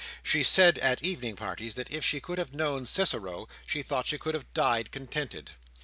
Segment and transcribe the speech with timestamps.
[0.23, 4.17] She said at evening parties, that if she could have known Cicero, she thought she
[4.17, 5.51] could have died contented.